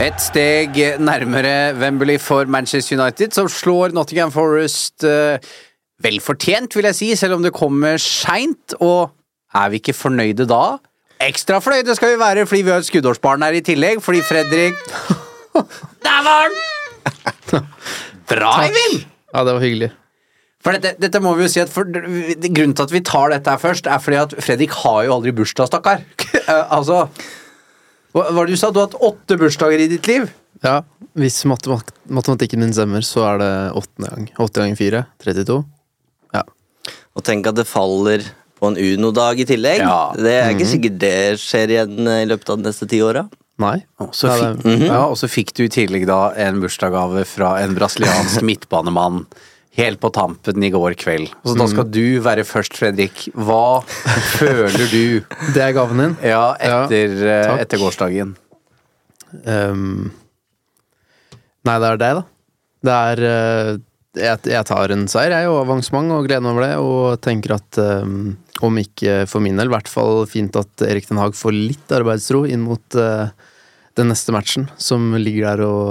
[0.00, 5.46] Et steg nærmere Wembley for Manchester United, som slår Nottingham Forest velfortjent,
[6.02, 8.74] vel fortjent, vil jeg si, selv om det kommer seint.
[8.82, 9.12] Og
[9.54, 10.80] er vi ikke fornøyde da?
[11.22, 14.74] Ekstra fornøyde skal vi være fordi vi har et skuddårsbarn her i tillegg, fordi Fredrik
[16.08, 17.66] Der var den!
[18.30, 19.04] Bra, Eivind!
[19.30, 19.92] Ja, det var hyggelig.
[20.60, 23.52] For dette, dette må vi jo si at for, Grunnen til at vi tar dette
[23.54, 26.02] her først, er fordi at Fredrik har jo aldri bursdag, stakkar.
[26.78, 27.06] altså
[28.16, 28.70] Hva var det du sa?
[28.74, 30.28] Du har hatt åtte bursdager i ditt liv?
[30.64, 30.80] Ja,
[31.16, 34.26] Hvis matemat matematikken min stemmer, så er det åttende gang.
[34.42, 35.04] Åtte ganger fire.
[35.24, 35.60] 32.
[36.36, 36.42] Ja.
[37.16, 38.24] Og tenk at det faller
[38.60, 39.80] på en Uno-dag i tillegg.
[39.82, 40.12] Ja.
[40.18, 43.24] Det er ikke sikkert det skjer igjen eh, i løpet av de neste ti åra.
[43.60, 43.78] Nei.
[44.00, 47.24] Og så, Ja, fikk, det- ja, og så fikk du i tillegg da en bursdagsgave
[47.28, 49.24] fra en brasiliansk midtbanemann
[49.80, 51.32] helt på tampen i går kveld.
[51.44, 53.26] Så da skal du være først, Fredrik.
[53.34, 53.80] Hva
[54.36, 55.04] føler du
[55.54, 56.16] Det er gaven din.
[56.24, 58.34] ja, etter, ja, etter gårsdagen?
[59.46, 60.10] Um,
[61.66, 62.26] nei, det er deg, da.
[62.80, 63.72] Det er eh,
[64.18, 66.72] jeg, jeg tar en seier, jeg, og avansement, og gleder meg over det.
[66.82, 68.34] Og tenker at um,
[68.66, 71.94] om ikke for min del, i hvert fall fint at Erik Den Haag får litt
[71.94, 73.30] arbeidsro inn mot uh,
[73.98, 75.90] den neste matchen, som ligger der og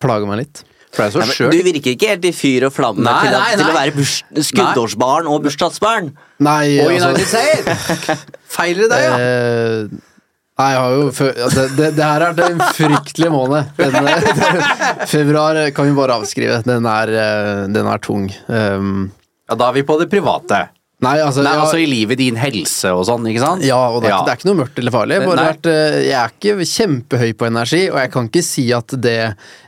[0.00, 0.62] plager meg litt.
[0.90, 3.34] For det så Ja, men du virker ikke helt i fyr og flamme Nei, til,
[3.36, 4.14] at, nei, til å være burs,
[4.50, 6.12] skuddårsbarn og bursdagsbarn.
[6.42, 8.24] Nei, Og altså- United-seier!
[8.56, 9.18] Feiler det deg, ja?
[9.18, 10.06] Eh,
[10.60, 11.04] Nei, jeg har jo
[11.54, 13.70] det, det, det her er en fryktelig måned.
[13.78, 16.58] Den, eh, februar kan vi bare avskrive.
[16.66, 18.26] Den er, eh, den er tung.
[18.50, 19.06] Um,
[19.48, 19.56] ja?
[19.56, 20.66] Da er vi på det private.
[21.04, 23.64] Nei, altså, Nei, altså i livet, din helse og sånn, ikke sant?
[23.66, 24.18] ja, og det er, Ja.
[24.20, 25.18] Ikke, det er ikke noe mørkt eller farlig.
[25.18, 28.66] Jeg, bare vært, eh, jeg er ikke kjempehøy på energi, og jeg kan ikke si
[28.76, 29.16] at det,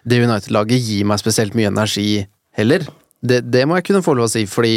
[0.04, 2.10] det United-laget gir meg spesielt mye energi
[2.58, 2.84] heller.
[3.22, 4.76] Det, det må jeg kunne få lov å si, fordi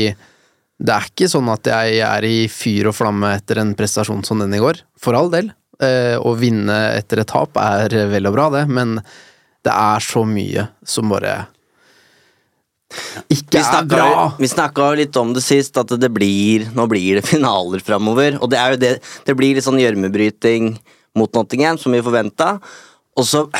[0.75, 4.41] det er ikke sånn at jeg er i fyr og flamme etter en prestasjon som
[4.43, 4.81] den i går.
[4.99, 5.53] For all del.
[5.83, 8.97] Eh, å vinne etter et tap er vel og bra, det, men
[9.65, 11.33] det er så mye som bare
[13.31, 14.09] ikke Vi er bra.
[14.39, 18.39] vi snakka litt om det sist, at det blir Nå blir det finaler framover.
[18.41, 18.93] Og det er jo det
[19.25, 20.75] Det blir litt sånn gjørmebryting
[21.15, 22.57] mot Nottingham, som vi forventa.
[23.15, 23.45] Og så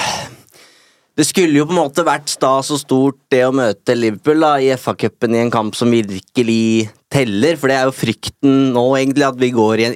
[1.16, 4.58] Det skulle jo på en måte vært stas og stort det å møte Liverpool da,
[4.60, 9.24] i FA-cupen i en kamp som virkelig teller, for det er jo frykten nå egentlig
[9.24, 9.96] at vi går i en,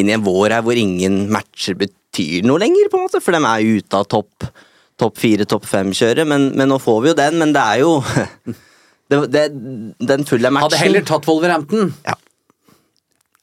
[0.00, 3.36] inn i en vår her hvor ingen matcher betyr noe lenger, på en måte, for
[3.36, 4.48] de er jo ute av topp
[5.00, 7.98] topp fire, topp fem-kjøret, men, men nå får vi jo den, men det er jo
[9.22, 11.92] det, det, Den fulle matchen Hadde heller tatt Wolverhampton.
[12.06, 12.16] Ja.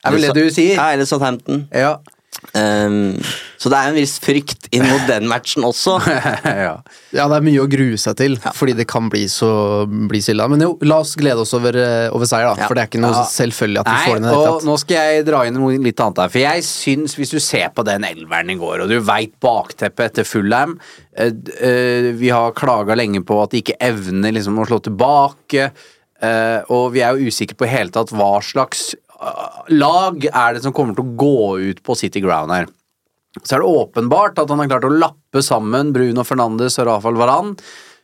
[0.01, 0.75] Er vel det du sier?
[0.75, 1.67] Ja, eller Southampton.
[1.75, 1.99] Ja.
[2.57, 3.19] Um,
[3.61, 5.99] så det er en viss frykt inn mot den matchen også.
[6.65, 6.71] ja.
[7.13, 9.51] Ja, det er mye å grue seg til, fordi det kan bli så
[9.85, 10.47] bli så ille.
[10.49, 12.63] Men jo, la oss glede oss over, eh, over seier, da.
[12.63, 12.69] Ja.
[12.71, 13.27] For det er ikke noe Ja.
[13.29, 14.67] selvfølgelig at vi Nei, får den i det hele og tatt.
[14.71, 16.33] nå skal jeg dra inn noe litt annet her.
[16.33, 20.09] For jeg syns, hvis du ser på den elveren i går, og du veit bakteppet
[20.09, 20.79] etter Fullham
[21.13, 21.29] eh,
[21.61, 25.69] eh, Vi har klaga lenge på at de ikke evner liksom å slå tilbake,
[26.21, 28.95] eh, og vi er jo usikre på i hele tatt hva slags
[29.69, 32.65] lag er det som kommer til å gå ut på City Ground her.
[33.39, 37.15] Så er det åpenbart at han har klart å lappe sammen Bruno Fernandes og Rafael
[37.19, 37.53] Varan.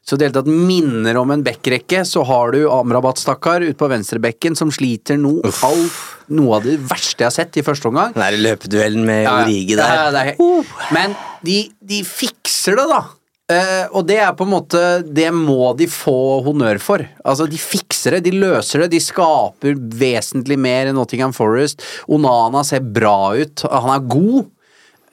[0.07, 3.89] Så det hele tatt minner om en backrekke, så har du Amrabat, stakkar, ute på
[3.91, 5.97] venstrebekken, som sliter noe, alt,
[6.31, 8.13] noe av det verste jeg har sett i første omgang.
[8.15, 9.33] Den der løpeduellen med Ja.
[9.43, 9.93] Origi der.
[10.13, 13.01] ja, er- Men de, de fikser det, da.
[13.49, 16.99] Eh, og det er på en måte Det må de få honnør for.
[17.23, 18.89] Altså, de fikser det, de løser det.
[18.91, 21.83] De skaper vesentlig mer enn Nottingham Forest.
[22.11, 23.63] Onana ser bra ut.
[23.71, 24.47] Han er god.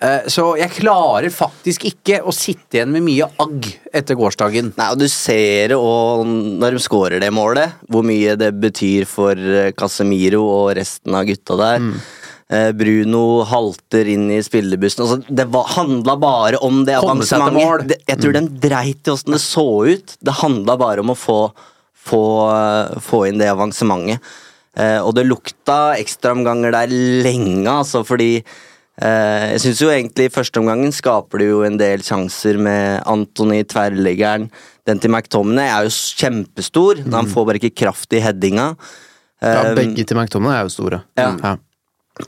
[0.02, 4.73] Eh, Så jeg klarer faktisk ikke å sitte igjen med mye agg etter gårsdagen.
[4.76, 9.32] Nei, og Du ser det når de skårer det målet, hvor mye det betyr for
[9.38, 11.79] eh, Casemiro og resten av gutta der.
[11.79, 11.96] Mm.
[12.76, 15.00] Bruno halter inn i spillebussen.
[15.02, 18.05] Altså, det var- handla bare om det avansementet.
[18.06, 20.17] Jeg tror den dreit i åssen det så ut.
[20.23, 21.52] Det handla bare om å få,
[21.97, 22.20] få,
[22.52, 24.20] eh, få inn det avansementet.
[24.76, 26.87] Eh, og det lukta ekstraomganger der
[27.25, 28.44] lenge, altså, fordi eh,
[29.00, 33.64] jeg syns jo egentlig i første omgangen skaper det jo en del sjanser med Antony,
[33.67, 34.49] tverrliggeren.
[34.87, 38.75] Den til McTominay er jo kjempestor, men han får bare ikke kraft i headinga.
[39.43, 41.02] Ja, Eh, begge til McTominay er jo store.
[41.19, 41.56] Ja.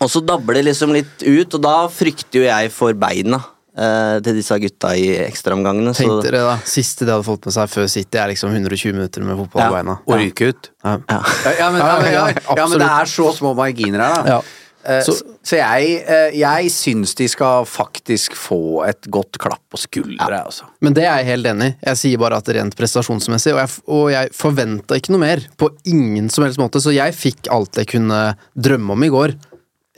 [0.01, 3.39] og så dabber det liksom litt ut, og da frykter jo jeg for beina
[3.79, 5.95] eh, til disse gutta i ekstraomgangene.
[5.95, 8.93] Tenk så- dere da, siste de hadde fått med seg før City, er liksom 120
[8.93, 9.69] minutter med fotball Ja.
[9.71, 9.99] på beina.
[10.07, 10.71] Og ryke ut.
[10.85, 10.99] Ja.
[11.09, 11.23] Ja.
[11.45, 12.27] Ja, ja, men, ja, men, ja,
[12.57, 14.25] ja, men det er så små marginer her, da.
[14.27, 14.41] Ja.
[14.87, 19.79] Eh, Så- Så, jeg, eh, jeg syns de skal faktisk få et godt klapp på
[19.79, 20.65] skuldra, altså.
[20.81, 21.77] Men det er jeg helt enig i.
[21.87, 25.39] Jeg sier bare at rent prestasjonsmessig, og jeg, og jeg forventa ikke noe mer.
[25.59, 26.81] På ingen som helst måte.
[26.83, 29.35] Så jeg fikk alt jeg kunne drømme om i går.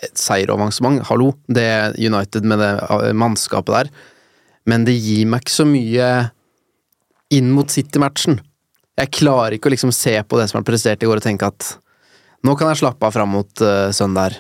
[0.03, 1.35] Et seieravansement, hallo.
[1.51, 3.91] Det United med det eh, mannskapet der.
[4.67, 6.31] Men det gir meg ikke så mye
[7.31, 8.41] inn mot City-matchen.
[8.99, 11.47] Jeg klarer ikke å liksom se på det som er prestert i går og tenke
[11.47, 11.77] at
[12.45, 14.37] nå kan jeg slappe av fram mot uh, søndag.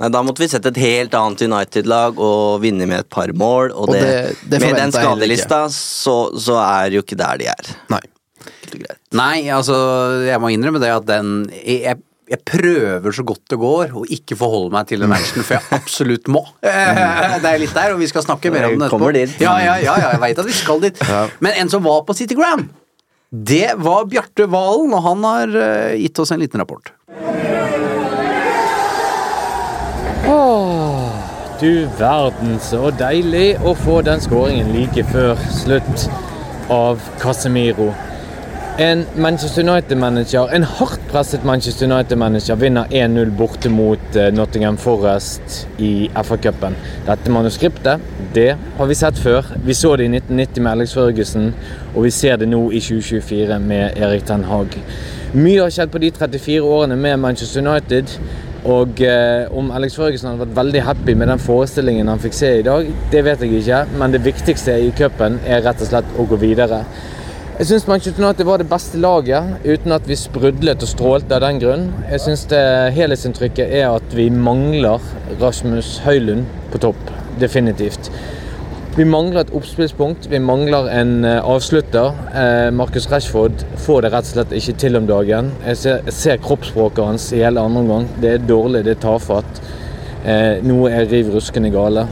[0.00, 3.70] Nei, Da måtte vi sett et helt annet United-lag og vinne med et par mål.
[3.74, 7.50] Og, Og det, det- det med den skadelista så, så er jo ikke der de
[7.52, 7.74] er.
[7.92, 8.00] Nei.
[9.12, 9.74] Nei, altså,
[10.24, 11.98] jeg må innrømme det at den Jeg,
[12.30, 15.66] jeg prøver så godt det går å ikke forholde meg til den matchen, for jeg
[15.74, 16.44] absolutt må.
[16.62, 19.10] Det er litt der, og vi skal snakke mer om det etterpå.
[19.16, 19.34] Dit.
[19.42, 21.02] Ja, ja, ja, ja jeg veit at vi skal dit.
[21.42, 22.68] Men en som var på Citygram,
[23.30, 26.94] det var Bjarte Valen, og han har eh, gitt oss en liten rapport.
[31.60, 36.06] Du verden, så deilig å få den skåringen like før slutt
[36.72, 37.90] av Casemiro.
[38.80, 45.66] En Manchester United-manager, en hardt presset Manchester United-manager vinner 1-0 borte mot eh, Nottingham Forest
[45.76, 46.80] i FA-cupen.
[47.04, 49.52] Dette manuskriptet det har vi sett før.
[49.60, 51.50] Vi så det i 1990 med Alex Førgesen,
[51.92, 54.80] og vi ser det nå i 2024 med Erik Ten Hag.
[55.36, 58.16] Mye har skjedd på de 34 årene med Manchester United.
[58.68, 62.50] Og eh, om Alex Førgesen hadde vært veldig happy med den forestillingen han fikk se
[62.58, 66.12] i dag, det vet jeg ikke, men det viktigste i cupen er rett og slett
[66.20, 66.82] å gå videre.
[67.60, 71.44] Jeg syns Manchester United var det beste laget, uten at vi sprudlet og strålte av
[71.44, 71.82] den grunn.
[72.08, 72.46] Jeg syns
[72.96, 75.04] helhetsinntrykket er at vi mangler
[75.42, 77.12] Rasmus Høylund på topp.
[77.40, 78.08] Definitivt.
[78.96, 82.10] Vi mangler et oppspillspunkt, vi mangler en eh, avslutter.
[82.74, 85.52] Markus Marcus Rashford får det rett og slett ikke til om dagen.
[85.62, 88.08] Jeg ser, jeg ser kroppsspråket hans i hele andre omgang.
[88.18, 89.60] Det er dårlig, det er tafatt.
[90.26, 92.02] Eh, noe er riv ruskende gale.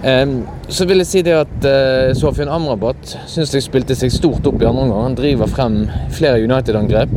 [0.00, 0.24] Eh,
[0.72, 4.56] så vil jeg si det at eh, Sofian Amrabat syns jeg spilte seg stort opp
[4.56, 5.04] i andre omgang.
[5.10, 5.82] Han driver frem
[6.16, 7.12] flere United-angrep.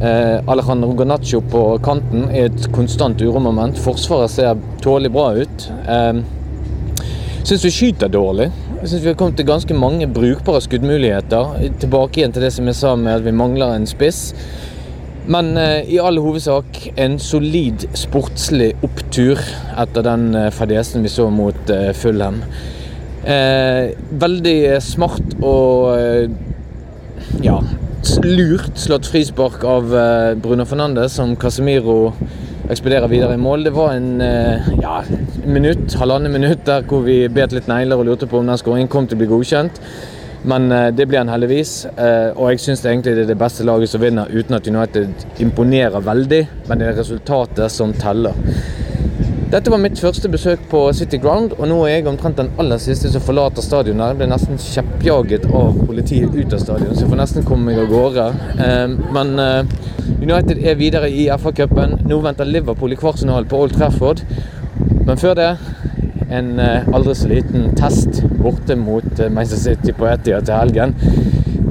[0.00, 3.76] Eh, Alejandro Ganaccio på kanten er et konstant uromoment.
[3.76, 5.68] Forsvaret ser tålelig bra ut.
[7.46, 8.48] Syns vi skyter dårlig.
[8.80, 11.68] Jeg synes Vi har kommet til ganske mange brukbare skuddmuligheter.
[11.78, 14.32] Tilbake igjen til det som jeg sa med at vi mangler en spiss.
[15.30, 19.38] Men eh, i all hovedsak en solid sportslig opptur
[19.78, 22.42] etter den eh, fadesen vi så mot eh, Fulham.
[23.22, 26.26] Eh, veldig smart og eh,
[27.46, 27.60] ja,
[28.26, 32.10] lurt slått frispark av eh, Bruno Fernandes, som Casemiro
[32.70, 33.64] ekspederer videre i mål.
[33.66, 34.98] Det var en eh, ja,
[35.46, 38.90] minutt, halvannet minutt der hvor vi bet litt negler og lurte på om den skåringen
[38.92, 39.80] kom til å bli godkjent.
[40.46, 43.66] Men eh, det ble han heldigvis, eh, og jeg syns egentlig det er det beste
[43.66, 48.36] laget som vinner uten at United imponerer veldig, men det er resultatet som teller.
[49.46, 52.80] Dette var mitt første besøk på City Ground, og nå er jeg omtrent den aller
[52.82, 54.08] siste som forlater stadionet.
[54.10, 57.78] Jeg ble nesten kjeppjaget av politiet ut av stadion, så jeg får nesten komme meg
[57.78, 58.24] av gårde.
[58.64, 59.76] Eh, Men eh,
[60.18, 61.94] United er videre i FA-cupen.
[62.10, 64.24] Nå venter Liverpool i kvartfinalen på Old Trafford.
[65.06, 65.52] Men før det
[66.26, 70.98] en eh, aldri så liten test borte mot eh, Manchester City på Etia til helgen.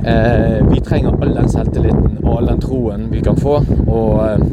[0.05, 3.57] Eh, Vi trenger all den selvtilliten og all den troen vi kan få.
[3.88, 4.43] og eh,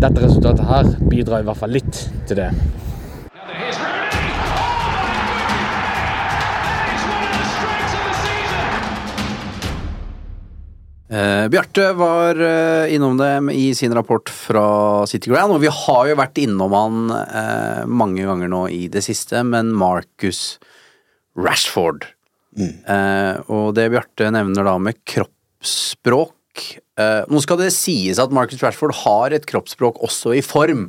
[0.00, 2.46] dette resultatet her bidrar i hvert fall litt til det.
[11.10, 16.06] Eh, Bjarte var eh, innom det i sin rapport fra City Ground, og vi har
[16.06, 20.60] jo vært innom han eh, mange ganger nå i det siste, men Marcus
[21.34, 22.06] Rashford.
[22.58, 26.64] Eh, og det Bjarte nevner da med kroppsspråk
[26.98, 30.88] eh, Nå skal det sies at Marcus Rashford har et kroppsspråk også i form.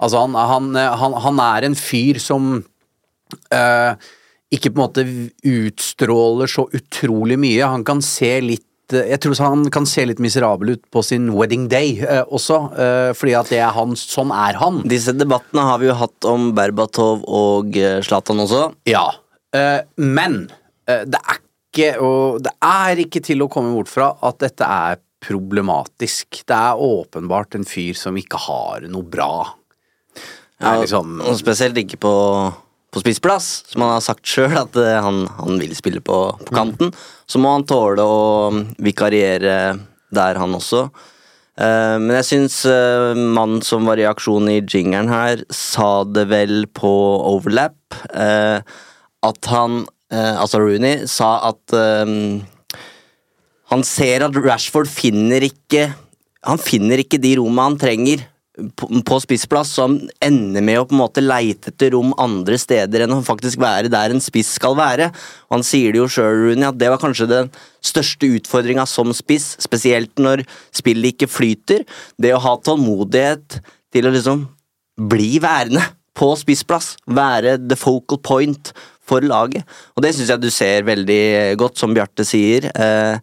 [0.00, 2.62] Altså, han, han, han, han er en fyr som
[3.52, 4.10] eh,
[4.50, 5.04] ikke på en måte
[5.46, 7.68] utstråler så utrolig mye.
[7.74, 11.28] Han kan se litt eh, jeg tror han kan se litt miserabel ut på sin
[11.36, 14.82] wedding day eh, også, eh, fordi at det er han, sånn er han.
[14.90, 18.70] Disse debattene har vi jo hatt om Berbatov og eh, Zlatan også.
[18.90, 19.06] Ja,
[19.56, 20.59] eh, men eh,
[21.06, 21.38] det er
[21.70, 26.42] ikke og det er ikke til å komme bort fra at dette er problematisk.
[26.48, 29.32] Det er åpenbart en fyr som ikke har noe bra.
[30.60, 32.14] Ja, liksom og spesielt ikke på,
[32.92, 36.56] på spissplass, som han har sagt sjøl, at eh, han, han vil spille på, på
[36.56, 36.92] kanten.
[37.30, 38.20] Så må han tåle å
[38.52, 39.56] mm, vikariere
[40.10, 40.88] der, han også.
[41.60, 46.26] Eh, men jeg syns uh, mannen som var i aksjon i jingeren her, sa det
[46.32, 46.92] vel på
[47.30, 47.78] overlap.
[48.12, 48.60] eh,
[49.20, 49.86] at han, eh,
[50.18, 52.14] altså Rooney, sa at eh,
[53.70, 55.92] han ser at Rashford finner ikke
[56.46, 58.22] Han finner ikke de rommene han trenger
[58.76, 62.58] på, på spissplass, så han ender med å på en måte leite etter rom andre
[62.60, 65.10] steder enn å faktisk være der en spiss skal være.
[65.48, 67.52] Og Han sier det jo sjøl, Rooney, at det var kanskje den
[67.84, 70.44] største utfordringa som spiss, spesielt når
[70.76, 71.86] spillet ikke flyter.
[72.20, 73.60] Det å ha tålmodighet
[73.94, 74.44] til å liksom
[75.10, 75.84] bli værende
[76.16, 76.94] på spissplass.
[77.08, 78.74] Være the focal point
[79.10, 79.66] for laget.
[79.96, 81.22] Og det syns jeg du ser veldig
[81.60, 83.18] godt, som Bjarte sier, eh,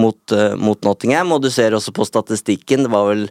[0.00, 1.32] mot, eh, mot Nottingham.
[1.32, 2.84] Og du ser også på statistikken.
[2.86, 3.26] Det var vel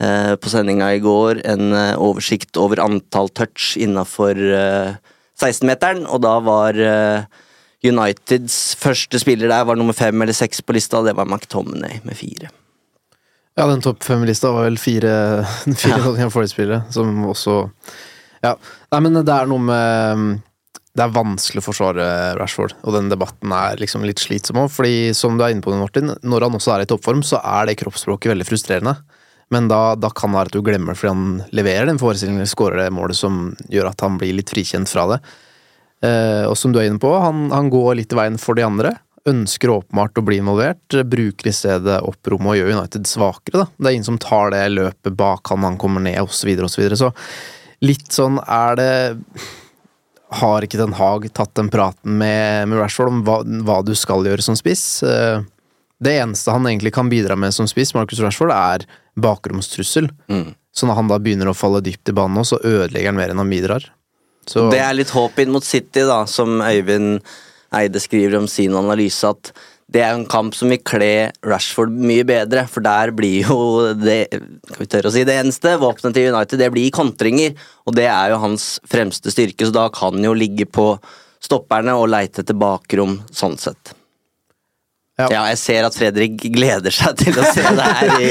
[0.00, 4.96] eh, på sendinga i går en eh, oversikt over antall touch innafor eh,
[5.38, 7.44] 16-meteren, og da var eh,
[7.86, 12.18] Uniteds første spiller der var nummer fem eller seks på lista, det var McTominay med
[12.18, 12.50] fire.
[13.58, 15.12] Ja, den topp fem-lista var vel fire,
[15.82, 17.64] fire Nottingham Forest-spillere, som også
[18.42, 18.54] Ja.
[18.92, 20.36] Nei, men det er noe med
[20.98, 22.04] Det er vanskelig å forsvare
[22.40, 25.70] Rashford, og den debatten er liksom litt slitsom òg, fordi som du er inne på,
[25.78, 28.96] Martin, når han også er i toppform, så er det kroppsspråket veldig frustrerende.
[29.54, 32.50] Men da, da kan det være at du glemmer fordi han leverer den forestillingen eller
[32.50, 35.20] skårer det målet som gjør at han blir litt frikjent fra det.
[36.04, 38.66] Eh, og som du er inne på, han, han går litt i veien for de
[38.66, 38.92] andre.
[39.28, 43.62] Ønsker åpenbart å bli involvert, bruker i stedet opp rommet og gjør United svakere.
[43.62, 43.70] da.
[43.78, 46.68] Det er ingen som tar det løpet bak han, han kommer ned, osv., osv.
[46.74, 47.00] Så, videre.
[47.00, 47.14] så
[47.86, 48.92] litt sånn er det
[50.30, 54.26] Har ikke Den Haag tatt den praten med, med Rashford om hva, hva du skal
[54.28, 55.02] gjøre som spiss?
[55.02, 55.40] Eh,
[55.98, 58.84] Det eneste han egentlig kan bidra med som spiss, Marcus Rashford, er
[59.18, 60.10] bakromstrussel.
[60.70, 63.32] Så når han da begynner å falle dypt i banen nå, så ødelegger han mer
[63.32, 63.88] enn han bidrar.
[64.46, 67.18] Så Det er litt håp inn mot City, da, som Øyvind
[67.74, 69.50] Eide skriver om sin analyse, at
[69.88, 73.58] det er en kamp som vil kle Rashford mye bedre, for der blir jo
[73.96, 77.54] det kan vi tørre å si det eneste våpenet til United, det blir kontringer,
[77.88, 80.90] og det er jo hans fremste styrke, så da kan han jo ligge på
[81.40, 83.94] stopperne og leite etter bakrom sånn sett.
[85.18, 85.26] Ja.
[85.32, 88.28] Ja, jeg ser at Fredrik gleder seg til å se det her i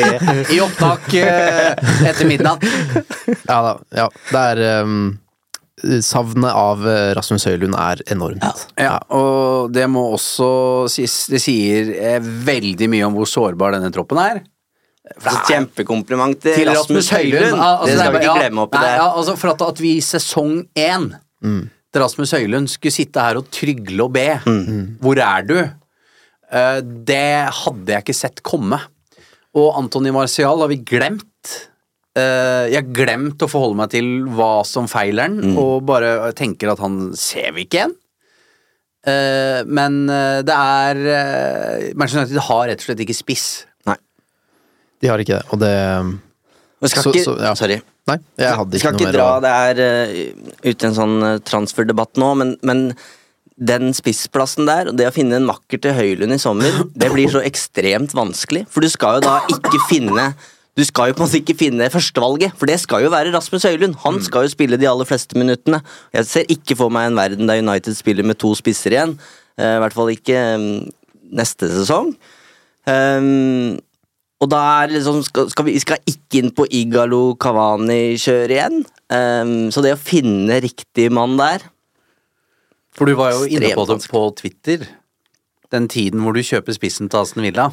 [0.56, 1.74] I opptak eh,
[2.08, 2.64] etter midnatt.
[3.42, 3.74] Ja da.
[3.92, 4.06] Ja.
[4.30, 5.18] Det er um,
[6.02, 8.64] Savnet av eh, Rasmus Høylund er enormt.
[8.82, 10.48] Ja, og det må også
[10.90, 12.18] sies Det sier eh,
[12.48, 14.42] veldig mye om hvor sårbar denne troppen er.
[15.48, 17.46] Kjempekompliment til, Til Rasmus Høylund.
[17.46, 17.62] Høylund.
[17.62, 18.92] altså, det skal er vi ikke glemme oppi det.
[18.98, 21.08] Ja, altså for at, at vi i sesong én
[21.46, 24.28] til Rasmus Høylund skulle sitte her og trygle og be
[25.04, 25.58] Hvor er du?
[26.48, 28.80] Uh, det hadde jeg ikke sett komme.
[29.58, 31.27] Og Antony Marcial har vi glemt.
[32.18, 36.72] Eh, jeg har glemt å forholde meg til hva som feiler han, og bare tenker
[36.74, 37.98] at han ser vi ikke igjen.
[39.08, 43.46] Uh, men eh, det er uh, Manchester United har rett og slett ikke spiss.
[44.98, 45.76] De har ikke det, og det
[46.82, 47.54] men skal Så- ikke, så, ja.
[47.56, 47.78] Sorry.
[48.08, 50.88] Nei, jeg hadde ikke skal noe ikke mer dra å det her uh, ut i
[50.90, 52.84] en sånn uh, transferdebatt nå, men, men
[53.58, 57.32] den spissplassen der, og det å finne en makker til Høylund i sommer, det blir
[57.32, 58.66] så ekstremt vanskelig.
[58.74, 60.32] For du skal jo da ikke finne
[60.78, 63.66] Du skal jo på en måte ikke finne førstevalget, for det skal jo være Rasmus
[63.66, 63.96] Høylund.
[64.04, 65.80] Han skal jo spille de aller fleste minuttene.
[66.14, 69.16] Jeg ser ikke for meg en verden der United spiller med to spisser igjen.
[69.58, 70.68] Uh, I hvert fall ikke um,
[71.34, 72.12] neste sesong.
[72.86, 73.80] Um,
[74.38, 78.86] og da er liksom, skal, skal vi vi skal ikke inn på Igalo Kavani-kjøret igjen.
[79.10, 81.64] Um, så det å finne riktig mann der
[82.94, 84.86] For du var jo inne på det på Twitter.
[85.74, 87.72] Den tiden hvor du kjøper spissen til Aston Villa.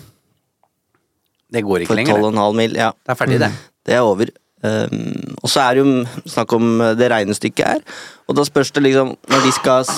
[1.54, 2.18] Det går ikke for lenger.
[2.18, 2.90] For 12,5 mil, ja.
[3.04, 3.52] Det er ferdig, det.
[3.87, 4.32] Det er over.
[4.64, 7.82] Um, og så er det jo snakk om det regnestykket her.
[8.28, 9.90] Og da spørs det liksom Når de skal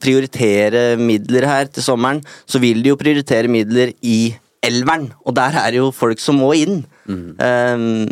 [0.00, 4.32] prioritere midler her til sommeren, så vil de jo prioritere midler i
[4.64, 5.12] elveren.
[5.26, 6.82] Og der er det jo folk som må inn.
[7.08, 8.08] Um,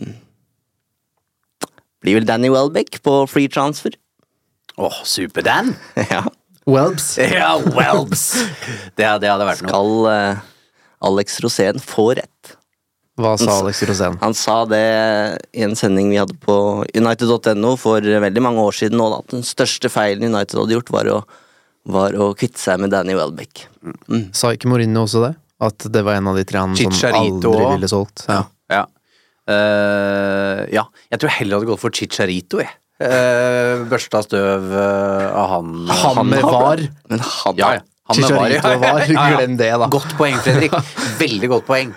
[2.05, 3.97] blir vel Danny Welbeck på free transfer.
[4.77, 5.75] Åh, Super-Dan!
[6.13, 6.27] ja.
[6.67, 7.19] Welbs.
[7.39, 8.35] Ja, Welbs!
[8.99, 9.71] Det, det hadde vært noe.
[9.71, 10.45] Skal uh,
[11.09, 12.56] Alex Rosén få rett?
[13.17, 14.19] Hva sa Alex Rosén?
[14.21, 14.83] Han sa det
[15.57, 19.01] i en sending vi hadde på United.no for veldig mange år siden.
[19.01, 21.21] Og at den største feilen United hadde gjort, var å,
[21.89, 23.65] var å kvitte seg med Danny Welbeck.
[24.37, 25.33] Sa ikke Mourinho også det?
[25.65, 28.27] At det var en av de tre han som aldri ville solgt?
[28.29, 28.43] Ja.
[28.69, 28.83] Ja.
[29.47, 30.85] Uh, ja.
[31.09, 32.75] Jeg tror jeg heller hadde gått for Chicharito, jeg.
[32.97, 36.81] Uh, børsta støv uh, av han Han med var.
[37.13, 37.85] Men han Ja, ja.
[38.09, 38.61] Han med var, ja.
[38.85, 39.07] Var.
[39.09, 39.89] Glem det, da.
[39.91, 40.77] Godt poeng, Fredrik.
[41.19, 41.97] Veldig godt poeng.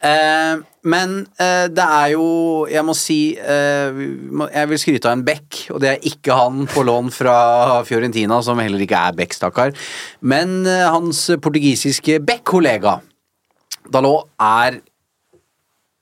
[0.00, 2.22] Eh, men eh, det er jo
[2.72, 3.98] Jeg må si eh,
[4.48, 7.34] Jeg vil skryte av en Beck, og det er ikke han på lån fra
[7.84, 9.74] Fiorentina, som heller ikke er Beck, stakkar.
[10.24, 12.96] Men eh, hans portugisiske Beck-kollega
[13.92, 14.80] Dalot er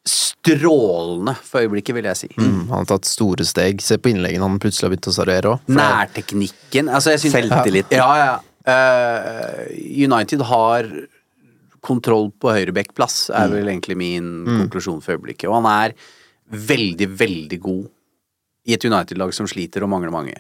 [0.09, 2.29] strålende for øyeblikket, vil jeg si.
[2.39, 3.83] Mm, han har tatt store steg.
[3.85, 5.73] Se på innleggene han plutselig har begynt å servere òg.
[5.75, 7.99] Nærteknikken altså Selvtilliten.
[7.99, 8.37] Ja, ja.
[8.69, 9.65] Uh,
[10.05, 10.89] United har
[11.89, 15.49] kontroll på høyrebekkplass, er vel egentlig min konklusjon for øyeblikket.
[15.49, 15.97] Og han er
[16.49, 17.87] veldig, veldig god
[18.69, 20.37] i et United-lag som sliter og mangler mange.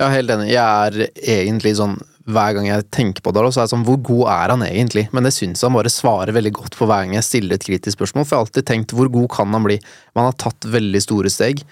[0.00, 0.50] Ja, helt enig.
[0.50, 1.06] Jeg er
[1.38, 4.52] egentlig sånn Hver gang jeg tenker på det, så er jeg sånn Hvor god er
[4.54, 5.04] han egentlig?
[5.14, 7.98] Men det syns han bare svarer veldig godt på hver gang jeg stiller et kritisk
[7.98, 8.24] spørsmål.
[8.24, 9.76] For jeg har alltid tenkt hvor god kan han bli?
[10.12, 11.62] Men han har tatt veldig store steg.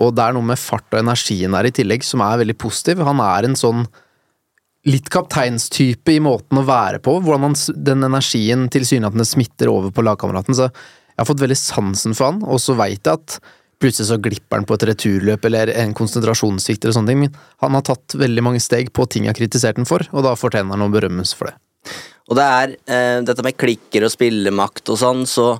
[0.00, 3.04] Og det er noe med fart og energien der i tillegg som er veldig positiv.
[3.06, 3.86] Han er en sånn
[4.88, 7.18] litt kapteinstype i måten å være på.
[7.20, 10.56] Hvordan han, den energien tilsynelatende smitter over på lagkameraten.
[10.56, 13.40] Så jeg har fått veldig sansen for han, og så veit jeg at
[13.80, 17.22] plutselig så glipper han på et returløp eller en konsentrasjonssvikt eller sånne ting.
[17.24, 20.24] Men han har tatt veldig mange steg på ting jeg har kritisert han for, og
[20.26, 21.56] da fortjener han å berømmes for det.
[22.30, 25.54] Og det er eh, dette med klikker og spillemakt og sånn, så,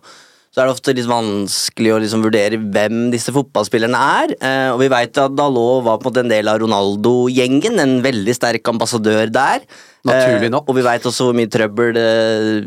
[0.50, 4.32] så er det ofte litt vanskelig å liksom vurdere hvem disse fotballspillerne er.
[4.42, 8.34] Eh, og vi veit at Dalot var på en en del av Ronaldo-gjengen, en veldig
[8.34, 9.62] sterk ambassadør der.
[10.02, 10.66] Naturlig nok.
[10.66, 12.66] Eh, og vi veit også hvor mye trøbbel eh,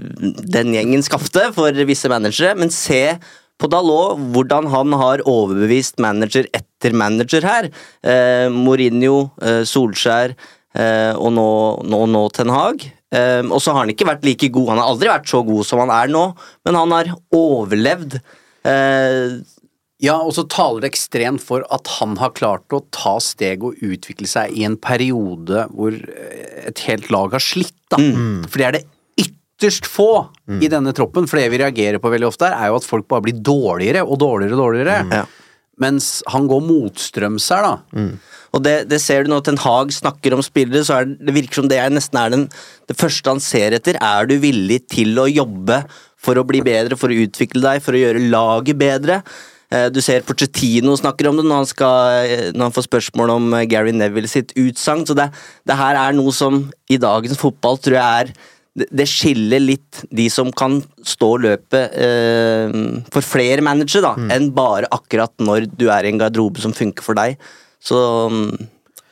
[0.56, 2.56] den gjengen skapte for visse managere.
[2.56, 3.20] Men se
[3.60, 7.70] på Dalot, hvordan han har overbevist manager etter manager her.
[8.00, 10.38] Eh, Mourinho, eh, Solskjær eh,
[10.74, 11.48] og nå,
[11.86, 12.86] nå, nå Ten Hag.
[13.14, 14.72] Eh, og så har han ikke vært like god.
[14.74, 16.24] Han har aldri vært så god som han er nå,
[16.66, 18.20] men han har overlevd.
[18.66, 19.42] Eh,
[20.04, 23.78] Ja, og så taler det ekstremt for at han har klart å ta steg og
[23.86, 28.02] utvikle seg i en periode hvor eh, et helt lag har slitt, da.
[28.50, 28.84] For det er det
[29.24, 30.10] ytterst få
[30.60, 31.30] i denne troppen.
[31.30, 34.20] For det vi reagerer på veldig ofte, er jo at folk bare blir dårligere og
[34.20, 34.98] dårligere og dårligere.
[35.22, 35.24] Ja.
[35.82, 38.04] Mens han går motstrøms her, da.
[38.54, 41.62] Og det, det ser du når Ten Hag snakker om spillere, så det, det virker
[41.64, 42.44] som det er nesten er den,
[42.88, 43.98] det første han ser etter.
[43.98, 45.82] Er du villig til å jobbe
[46.24, 49.24] for å bli bedre, for å utvikle deg, for å gjøre laget bedre?
[49.74, 53.34] Eh, Du ser Porcettino snakker om det når han, skal, eh, når han får spørsmål
[53.40, 55.06] om eh, Gary Neville sitt utsagn.
[55.10, 55.32] Så det,
[55.66, 58.36] det her er noe som i dagens fotball tror jeg er
[58.74, 62.78] det, skiller litt de som kan stå løpet eh,
[63.14, 67.06] for flere managere, da, enn bare akkurat når du er i en garderobe som funker
[67.06, 67.38] for deg.
[67.84, 68.00] Så
[68.34, 68.50] mm,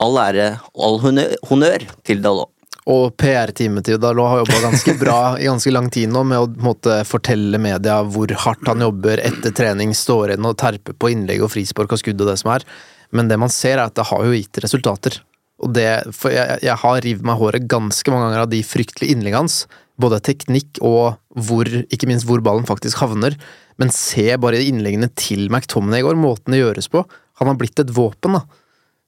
[0.02, 2.50] all ære, all honnør, honnør til Dalot.
[2.90, 6.48] Og PR-teamet til Dalot har jobba ganske bra i ganske lang tid nå med å
[6.66, 11.46] måte, fortelle media hvor hardt han jobber etter trening, står igjen og terper på innlegg
[11.46, 12.66] og frispark og skudd og det som er.
[13.14, 15.20] Men det man ser, er at det har jo gitt resultater.
[15.62, 19.14] Og det, for jeg, jeg har revet meg håret ganske mange ganger av de fryktelige
[19.14, 19.66] innleggene hans.
[20.02, 23.38] Både teknikk og hvor, ikke minst hvor ballen faktisk havner.
[23.82, 27.04] Men se bare innleggene til McTominay i går, måten det gjøres på.
[27.42, 28.44] Han har blitt et våpen, da.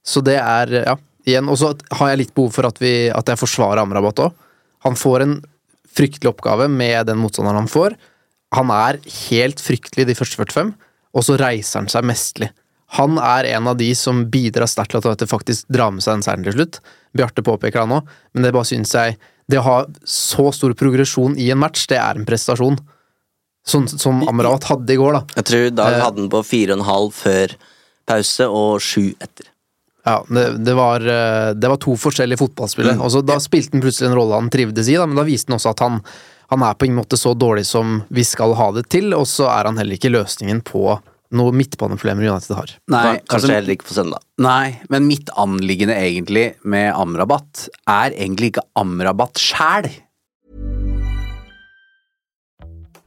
[0.04, 3.30] Så det er, ja, igjen, og så har jeg litt behov for at, vi, at
[3.30, 4.34] jeg forsvarer Amrabat òg.
[4.84, 5.38] Han får en
[5.94, 7.96] fryktelig oppgave med den motstanderen han får.
[8.54, 10.74] Han er helt fryktelig de første 45,
[11.14, 12.50] og så reiser han seg mesterlig.
[12.98, 16.14] Han er en av de som bidrar sterkt til at det faktisk drar med seg
[16.18, 16.80] den seieren til slutt.
[17.16, 18.00] Bjarte påpeker han nå,
[18.34, 19.18] men det bare syns jeg
[19.50, 22.78] Det å ha så stor progresjon i en match, det er en prestasjon.
[23.68, 25.20] Sånn som Amrabat hadde i går, da.
[25.36, 26.00] Jeg tror Dag Eh.
[26.00, 27.52] hadde den på fire og en halv før
[28.08, 29.50] pause og sju etter.
[30.06, 32.96] Ja, det, det, var, eh, det var to forskjellige fotballspillere.
[32.96, 33.04] Mm.
[33.04, 35.58] Også, Da spilte han plutselig en rolle han trivdes i, da, men da viste han
[35.58, 36.00] også at han,
[36.48, 39.48] han er på ingen måte så dårlig som vi skal ha det til, og så
[39.52, 41.00] er han heller ikke løsningen på
[41.36, 42.72] noe midtbaneproblemer United har.
[42.90, 44.24] Nei, Kanskje altså, heller ikke på søndag.
[44.38, 49.90] nei, men mitt anliggende egentlig med Amrabat er egentlig ikke Amrabat sjæl.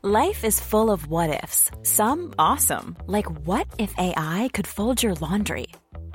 [0.04, 1.70] Life is full of what ifs.
[1.84, 5.68] Some awesome, like what if AI could fold your laundry?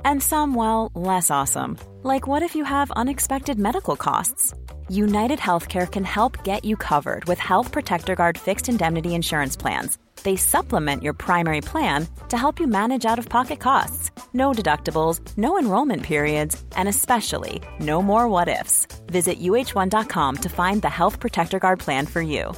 [0.05, 4.53] And some, well, less awesome, like what if you have unexpected medical costs?
[4.89, 9.97] United Healthcare can help get you covered with Health Protector Guard fixed indemnity insurance plans.
[10.23, 14.11] They supplement your primary plan to help you manage out of pocket costs.
[14.33, 18.87] No deductibles, no enrollment periods, and especially no more what ifs.
[19.07, 22.53] Visit uh1.com to find the Health Protector Guard plan for you.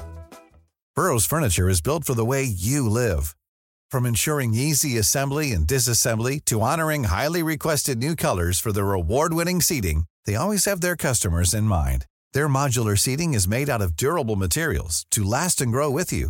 [0.95, 3.35] Burrow's furniture is built for the way you live.
[3.91, 9.61] From ensuring easy assembly and disassembly to honoring highly requested new colors for their award-winning
[9.61, 12.05] seating, they always have their customers in mind.
[12.31, 16.29] Their modular seating is made out of durable materials to last and grow with you.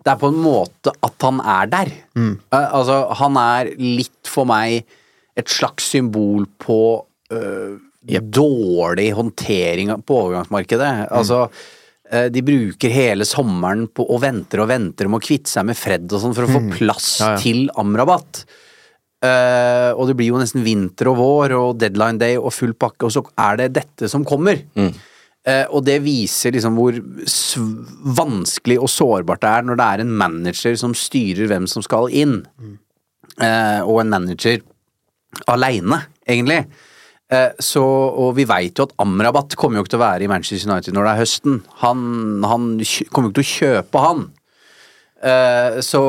[0.00, 1.90] det er på en måte at han er der.
[2.16, 2.32] Mm.
[2.52, 4.80] Eh, altså, han er litt for meg
[5.38, 6.78] et slags symbol på
[7.32, 7.76] øh,
[8.32, 10.88] dårlig håndtering på overgangsmarkedet.
[11.02, 11.12] Mm.
[11.20, 11.42] Altså,
[12.12, 15.78] øh, de bruker hele sommeren på og venter og venter om å kvitte seg med
[15.78, 17.26] Fred og sånn for å få plass Mm.
[17.26, 17.38] Ja, ja.
[17.44, 18.44] til Amrabat.
[19.20, 23.04] Uh, og det blir jo nesten vinter og vår og deadline day og full pakke,
[23.04, 24.62] og så er det dette som kommer.
[24.80, 24.94] Eh,
[25.70, 26.96] og det viser liksom hvor
[28.18, 32.10] vanskelig og sårbart det er når det er en manager som styrer hvem som skal
[32.12, 32.40] inn.
[33.40, 34.60] Eh, og en manager
[35.50, 36.64] aleine, egentlig.
[37.30, 40.30] Eh, så, og vi veit jo at Amrabat kommer jo ikke til å være i
[40.30, 41.60] Manchester United når det er høsten.
[41.84, 42.04] Han,
[42.44, 42.68] han
[43.12, 44.24] kommer jo ikke til å kjøpe han.
[45.20, 46.02] Eh, så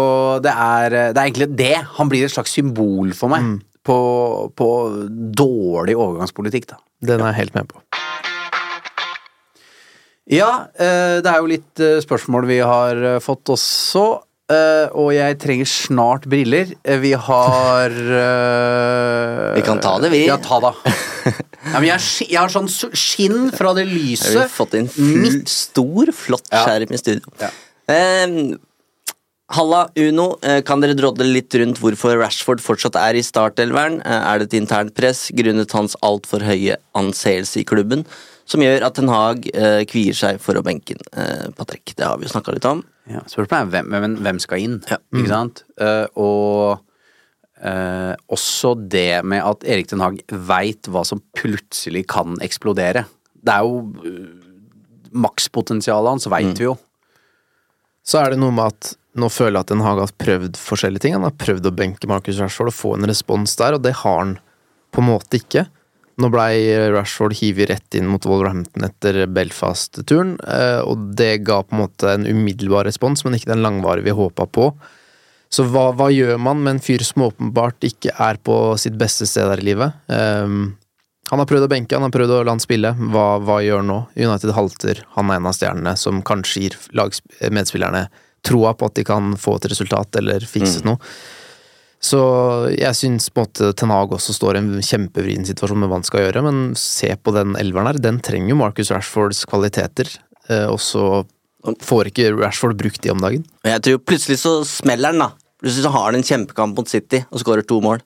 [0.43, 1.75] det er, det er egentlig det.
[1.99, 3.97] Han blir et slags symbol for meg på,
[4.57, 4.69] på
[5.37, 6.81] dårlig overgangspolitikk, da.
[7.01, 7.81] Den er jeg helt med på.
[10.31, 14.09] Ja, eh, det er jo litt eh, spørsmål vi har eh, fått også.
[14.51, 16.73] Og jeg trenger snart briller.
[16.99, 17.93] Vi har
[19.55, 20.25] Vi kan ta det, vi.
[20.27, 20.73] Ja, ta da.
[20.83, 25.37] Ja, men jeg, jeg har sånn skinn fra det Vi har vi fått inn full,
[25.47, 27.31] stor, flott skjerm i studio.
[27.39, 27.47] Ja.
[27.95, 28.35] Eh,
[29.55, 30.27] Halla, Uno.
[30.67, 34.01] Kan dere drodle litt rundt hvorfor Rashford fortsatt er i startelveren?
[34.03, 38.03] Er det et internt press grunnet hans altfor høye anseelse i klubben
[38.51, 42.05] som gjør at Ten Hag eh, kvier seg for å benke inn Eh, Patrick, det
[42.07, 42.83] har vi jo snakka litt om.
[43.11, 44.97] Ja, spørsmålet er hvem, hvem, hvem skal inn, Ja.
[45.15, 45.63] ikke sant?
[45.81, 46.83] Uh, og
[47.63, 53.03] uh, også det med at Erik Den Haag veit hva som plutselig kan eksplodere.
[53.41, 54.31] Det er jo uh,
[55.11, 56.77] Makspotensialet hans veit vi jo.
[58.07, 61.03] Så er det noe med at nå føler jeg at Den Haag har prøvd forskjellige
[61.03, 61.17] ting.
[61.17, 64.21] Han har prøvd å benke Marcus Rashford og få en respons der, og det har
[64.21, 64.37] han
[64.95, 65.65] på en måte ikke.
[66.21, 71.73] Nå blei Rashford hivet rett inn mot Wolverhampton etter Belfast-turen, eh, og det ga på
[71.73, 74.67] en måte en umiddelbar respons, men ikke den langvarige vi håpa på.
[75.51, 79.27] Så hva, hva gjør man med en fyr som åpenbart ikke er på sitt beste
[79.27, 79.97] sted her i livet?
[80.07, 80.77] Um,
[81.31, 82.93] han har prøvd å benke, han har prøvd å la han spille.
[83.11, 83.97] Hva, hva gjør nå?
[84.19, 86.77] United halter, han er en av stjernene som kanskje gir
[87.51, 88.05] medspillerne
[88.47, 90.99] troa på at de kan få et resultat eller fikse noe.
[92.01, 92.19] Så
[92.73, 95.99] jeg syns på en måte Ten Hag også står i en kjempevrien situasjon med hva
[95.99, 100.09] han skal gjøre, men se på den elveren her, den trenger jo Marcus Rashfords kvaliteter,
[100.49, 101.21] eh, og så
[101.85, 103.45] får ikke Rashford brukt de om dagen.
[103.67, 105.29] Jeg tror plutselig så smeller han, da.
[105.61, 108.01] Plutselig så har han en kjempekamp mot City og skårer to mål.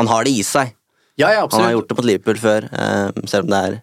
[0.00, 0.72] Han har det i seg.
[1.20, 3.76] Ja, ja, Han har gjort det mot Liverpool før, eh, selv om det er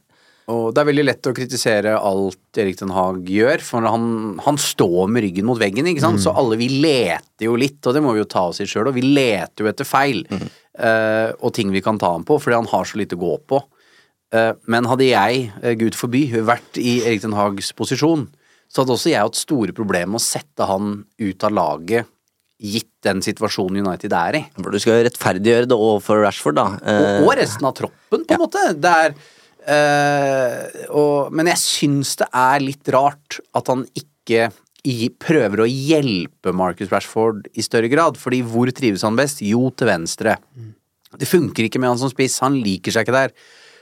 [0.51, 4.05] Og det er veldig lett å kritisere alt Erik Den Haag gjør, for han,
[4.43, 6.21] han står med ryggen mot veggen, ikke sant.
[6.23, 8.89] Så alle vi leter jo litt, og det må vi jo ta oss i sjøl,
[8.91, 10.25] og vi leter jo etter feil.
[10.79, 13.37] eh, og ting vi kan ta ham på, fordi han har så lite å gå
[13.51, 13.61] på.
[14.31, 18.29] Uh, men hadde jeg, uh, gud forby, vært i Erik Den Haags posisjon,
[18.71, 22.07] så hadde også jeg hatt store problemer med å sette han ut av laget,
[22.61, 24.41] gitt den situasjonen United er i.
[24.55, 26.65] For du skal jo rettferdiggjøre det overfor Rashford, da.
[26.79, 28.63] Og, og resten av troppen, på en måte.
[28.79, 29.15] Det er
[29.67, 34.49] eh, og, Men jeg syns det er litt rart at han ikke
[34.87, 38.17] i, prøver å hjelpe Marcus Rashford i større grad.
[38.17, 39.43] Fordi hvor trives han best?
[39.45, 40.37] Jo, til venstre.
[41.11, 43.35] Det funker ikke med han som spiss, han liker seg ikke der.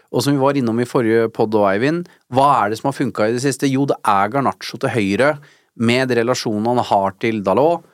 [0.09, 2.97] Og som vi var innom i forrige podd og Eivind, hva er det som har
[2.97, 3.69] funka i det siste?
[3.69, 5.35] Jo, det er Garnaccio til høyre,
[5.79, 7.85] med relasjonen han har til Dalot.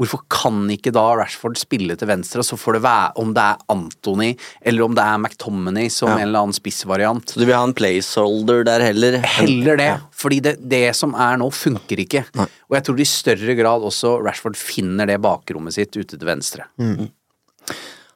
[0.00, 3.42] Hvorfor kan ikke da Rashford spille til venstre, og så får det være om det
[3.44, 4.30] er Anthony
[4.64, 6.14] eller om det er McTominay som Ja.
[6.22, 7.26] en eller annen spissvariant.
[7.28, 9.18] Så du vil ha en placeholder der heller?
[9.36, 12.24] Heller det, fordi det, det som er nå, funker ikke.
[12.40, 16.64] Og jeg tror i større grad også Rashford finner det bakrommet sitt ute til venstre.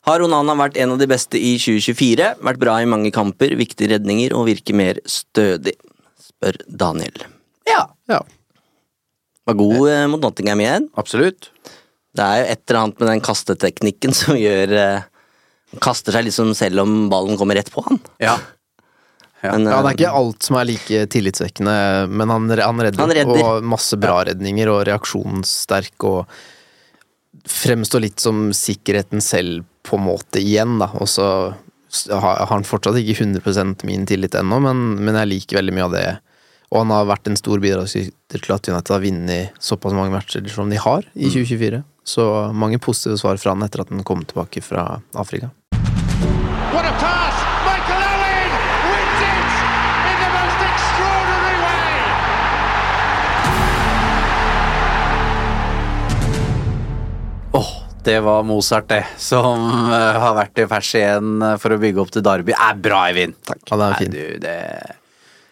[0.04, 2.34] Har Onana vært en av de beste i 2024?
[2.44, 5.76] Vært bra i mange kamper, viktige redninger og virker mer stødig?
[6.20, 7.24] Spør Daniel.
[7.68, 8.20] Ja, Ja.
[9.44, 10.88] Var god eh, mot Nottingham igjen.
[11.00, 11.50] absolutt.
[12.14, 15.06] Det er jo et eller annet med den kasteteknikken som gjør eh,
[15.74, 18.00] Han kaster seg liksom selv om ballen kommer rett på han.
[18.22, 18.38] Ja.
[19.44, 21.76] Men, Ja, det er eh, ikke alt som er like tillitsvekkende,
[22.08, 23.42] men han, han, redder, Han redder.
[23.44, 30.40] Og masse bra redninger, og reaksjonssterk, og fremstår litt som sikkerheten selv, på en måte,
[30.40, 30.88] igjen, da.
[30.96, 31.26] Og så
[32.08, 35.88] har har han fortsatt ikke 100% min tillit ennå, men, men jeg liker veldig mye
[35.90, 36.06] av det.
[36.72, 40.46] Og han har vært en stor bidragsyter til at United har vunnet såpass mange matcher
[40.50, 41.82] som de har i 2024.
[42.04, 45.50] Så mange positive svar fra han etter at han kom tilbake fra Afrika.
[46.74, 47.36] What a pass!
[47.64, 48.50] Michael Owen
[48.90, 49.54] wins it
[50.10, 51.92] in the most extraordinary way.
[57.52, 57.70] Åh,
[58.04, 62.02] det var Mozart, det, som eh, har vært i pers igjen eh, for å bygge
[62.02, 62.52] opp til Derby.
[62.56, 63.38] Er bra, Eivind!
[63.46, 63.62] Takk.
[63.70, 64.12] Ja, det er Nei, fint.
[64.12, 64.56] du, det,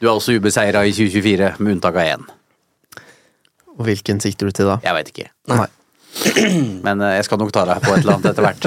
[0.02, 2.24] du er også ubeseira i 2024, med unntak av én.
[3.78, 4.80] Og hvilken sikter du til da?
[4.82, 5.28] Jeg veit ikke.
[5.52, 5.68] Nei.
[6.86, 8.66] Men eh, jeg skal nok ta deg på et eller annet etter hvert.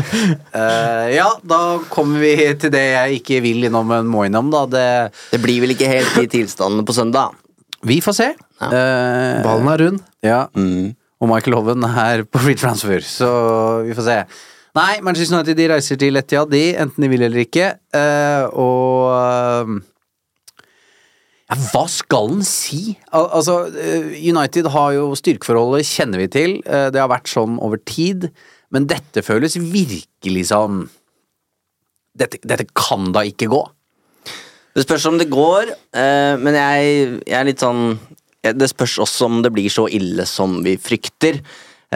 [0.55, 1.59] Uh, ja, da
[1.91, 4.63] kommer vi til det jeg ikke vil innom, men må innom, da.
[4.71, 4.87] Det,
[5.35, 7.35] Det blir vel ikke helt de tilstandene på søndag.
[7.85, 8.31] vi får se.
[8.65, 10.01] Eh, Ballen er rund.
[10.25, 10.45] Ja.
[10.55, 13.29] Og Michael Hoven er på free transfer, så
[13.85, 14.17] vi får se.
[14.75, 17.69] Nei, Manchester United de reiser til Etihad, de, enten de vil eller ikke.
[17.95, 19.94] Uh, og eh, ja,
[21.71, 22.95] hva skal en si?
[23.15, 26.57] Al altså, eh, United har jo styrkeforholdet, kjenner vi til.
[26.65, 28.29] Eh, det har vært sånn over tid.
[28.73, 30.85] Men dette føles virkelig sånn
[32.15, 33.59] Dette, dette kan da ikke gå?
[34.75, 36.93] Det spørs om det går, eh, men jeg,
[37.27, 37.97] jeg er litt sånn
[38.39, 41.41] Det spørs også om det blir så ille som vi frykter.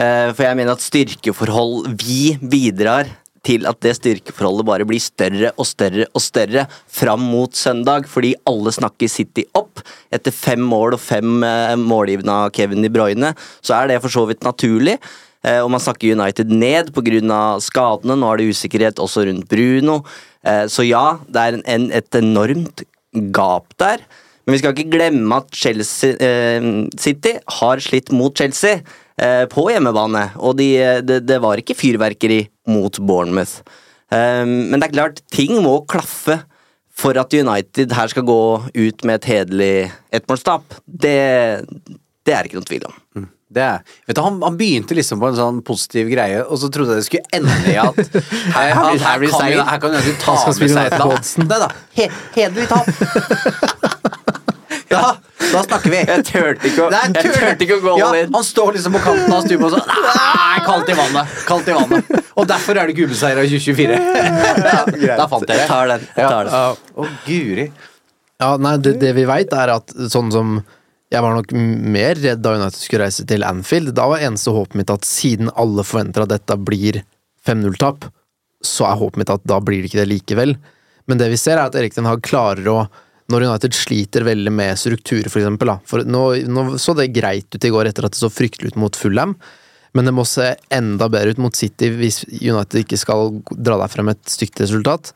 [0.00, 3.08] Eh, for jeg mener at styrkeforhold Vi bidrar
[3.46, 8.34] til at det styrkeforholdet bare blir større og større og større fram mot søndag, fordi
[8.48, 9.82] alle snakker City opp.
[10.12, 13.32] Etter fem mål og fem eh, målgivende av Kevin De Bruyne,
[13.64, 14.98] så er det for så vidt naturlig.
[15.40, 17.42] Eh, og man snakker United ned pga.
[17.64, 18.16] skadene.
[18.16, 20.02] Nå er det usikkerhet også rundt Bruno.
[20.44, 22.84] Eh, så ja, det er en, et enormt
[23.32, 24.04] gap der.
[24.44, 26.60] Men vi skal ikke glemme at Chelsea
[26.98, 28.80] City har slitt mot Chelsea
[29.52, 30.30] på hjemmebane.
[30.40, 30.70] Og de,
[31.04, 33.60] det, det var ikke fyrverkeri mot Bournemouth.
[34.10, 36.40] Eh, men det er klart, ting må klaffe
[37.00, 38.40] for at United her skal gå
[38.74, 39.74] ut med et hederlig
[40.12, 40.80] ettmålstap.
[40.84, 41.20] Det,
[42.26, 42.98] det er ikke noen tvil om.
[43.50, 46.68] Det er, vet du, han, han begynte liksom på en sånn positiv greie, og så
[46.70, 47.96] trodde jeg det skulle ende i at
[48.54, 51.32] her, her, her, kan vi, her kan jo ta med seg et.
[51.42, 51.70] Nei da,
[52.36, 53.96] hederlig tap.
[54.90, 55.14] Ja,
[55.52, 56.00] da snakker vi.
[56.02, 58.32] Jeg turte ikke ikke å gå ja, all in.
[58.34, 61.36] Han står liksom på kanten av stupet og sånn Nei, kaldt i vannet!
[61.46, 62.10] Kaldt i vannet.
[62.34, 64.00] Og derfor er det ikke ubeseira i 2024.
[65.20, 65.60] Da fant jeg det.
[65.60, 66.08] Jeg tar den.
[66.16, 66.56] Jeg tar den.
[66.56, 66.74] Ja.
[66.74, 67.66] Å, guri.
[68.40, 70.54] Ja, nei, det, det vi veit er at sånn som
[71.12, 73.92] Jeg var nok mer redd da United skulle reise til Anfield.
[73.98, 77.02] Da var eneste håpet mitt at siden alle forventer at dette blir
[77.46, 78.08] 5-0-tap,
[78.66, 80.56] så er håpet mitt at da blir det ikke det likevel.
[81.10, 82.80] Men det vi ser, er at Erik Den Haag klarer å
[83.30, 85.72] Når United sliter veldig med struktur, for eksempel,
[86.10, 88.98] nå, nå så det greit ut i går etter at det så fryktelig ut mot
[88.98, 89.36] Fulham.
[89.94, 93.90] Men det må se enda bedre ut mot City hvis United ikke skal dra deg
[93.90, 95.12] frem et stygt resultat.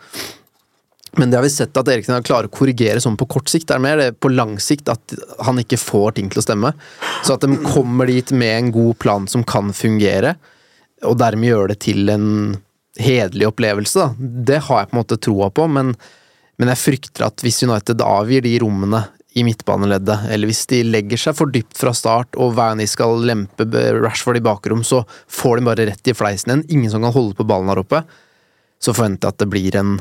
[1.18, 3.68] Men det har vi sett at Eriksen klarer å korrigere sånn på kort sikt.
[3.70, 5.14] Det er mer det på lang sikt at
[5.46, 6.72] han ikke får ting til å stemme.
[7.22, 10.34] Så at de kommer dit med en god plan som kan fungere,
[11.06, 12.26] og dermed gjøre det til en
[12.98, 14.28] hederlig opplevelse, da.
[14.50, 15.94] Det har jeg på en måte troa på, men,
[16.60, 19.02] men jeg frykter at hvis United avgir de rommene
[19.34, 23.66] i midtbaneleddet, eller hvis de legger seg for dypt fra start, og de skal lempe
[23.98, 26.66] Rashford i bakrom, så får de bare rett i fleisen igjen.
[26.70, 28.04] Ingen som kan holde på ballen her oppe.
[28.78, 29.96] Så forventer jeg at det blir en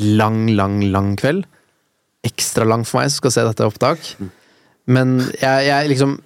[0.00, 1.44] lang, lang, lang kveld.
[2.24, 4.10] Ekstra lang for meg som skal se dette opptak.
[4.88, 6.18] Men jeg, jeg liksom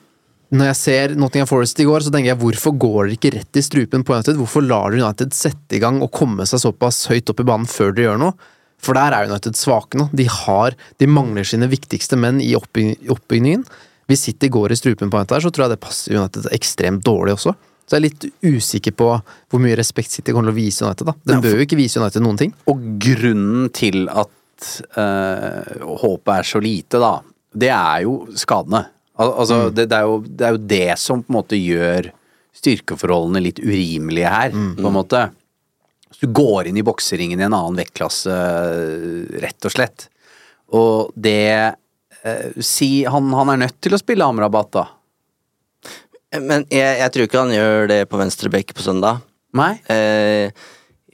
[0.55, 3.59] Når jeg ser Nottingham Forest i går, så tenker jeg hvorfor går dere ikke rett
[3.59, 4.37] i strupen på United?
[4.39, 7.91] Hvorfor lar United sette i gang og komme seg såpass høyt opp i banen før
[7.91, 8.53] dere gjør noe?
[8.85, 10.09] For der er United svake nå.
[10.13, 13.65] De, har, de mangler sine viktigste menn i oppbyggingen.
[14.11, 17.05] Hvis City går i strupen på dette, her, så tror jeg det passer United ekstremt
[17.07, 17.55] dårlig også.
[17.85, 21.09] Så jeg er litt usikker på hvor mye respekt City kommer til å vise United.
[21.09, 21.15] da.
[21.33, 22.53] Den bør jo ikke vise United noen ting.
[22.71, 24.69] Og grunnen til at
[25.01, 27.15] øh, håpet er så lite, da,
[27.65, 28.85] det er jo skadene.
[29.21, 32.11] Al altså, det, det, er jo, det er jo det som på en måte gjør
[32.55, 35.27] styrkeforholdene litt urimelige her, på en måte.
[36.15, 38.35] Så du går inn i bokseringen i en annen vektklasse,
[39.43, 40.07] rett og slett.
[40.75, 41.75] Og det
[42.23, 44.87] eh, Si han, han er nødt til å spille Amrabat, da.
[46.41, 49.23] Men jeg, jeg tror ikke han gjør det på venstre bekk på søndag.
[49.55, 49.75] Nei?
[49.91, 50.51] Eh,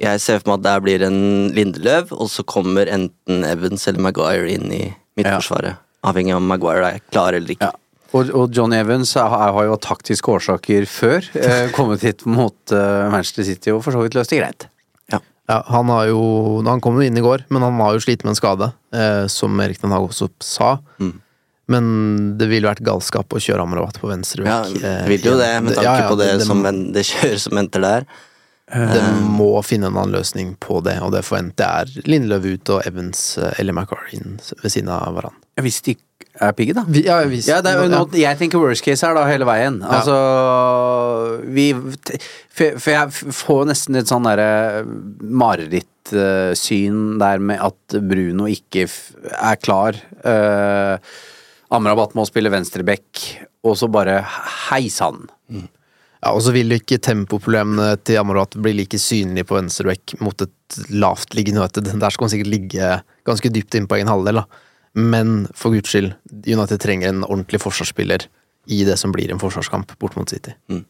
[0.01, 1.21] jeg ser for meg at der blir en
[1.53, 4.85] Lindeløv, og så kommer enten Evans eller Maguire inn i
[5.19, 5.83] midtforsvaret.
[6.09, 7.69] Avhengig av om Maguire er klar eller ikke.
[7.69, 7.77] Ja.
[8.17, 12.73] Og, og John Evans har, har jo av taktiske årsaker før eh, kommet hit mot
[12.75, 14.67] eh, Manchester City og for så vidt løst det greit.
[15.51, 16.21] Ja, han har jo
[16.67, 19.27] Han kom jo inn i går, men han har jo slitt med en skade, eh,
[19.27, 20.77] som Erik Den Haag også sa.
[21.03, 21.19] Mm.
[21.71, 21.85] Men
[22.39, 25.77] det ville vært galskap å kjøre Amrabat på venstre Ja, det vil jo det, med
[25.77, 28.07] tanke ja, ja, på det, det, som en, det kjøret som venter der.
[28.71, 29.03] det
[29.39, 32.87] må finne en annen løsning på det, og det forventer jeg er Lindløv ut og
[32.91, 35.43] Evans eh, eller McCarrin ved siden av hverandre.
[35.59, 35.95] Ja, Hvis de
[36.40, 36.85] er pigge, da.
[36.88, 39.81] Vi, ja, hvis, Ja, det er nå, jeg tenker worst case her da, hele veien.
[39.85, 40.16] Altså
[41.53, 44.85] Vi For, for jeg får nesten et sånn derre
[45.20, 49.98] marerittsyn der med at Bruno ikke er klar.
[50.24, 50.96] Uh,
[51.70, 53.26] Amrabat må spille venstreback,
[53.64, 54.20] og så bare
[54.70, 55.29] hei sann.
[56.20, 60.44] Ja, og så vil ikke tempoproblemene til Amrabat bli like synlige på venstre bekk mot
[60.44, 61.88] et lavtliggende United.
[61.94, 62.90] Der skal han sikkert ligge
[63.29, 64.66] ganske dypt inn på egen halvdel, da.
[64.98, 66.14] Men for guds skyld,
[66.46, 68.26] United trenger en ordentlig forsvarsspiller
[68.70, 70.55] i det som blir en forsvarskamp bort mot City.
[70.70, 70.83] Mm.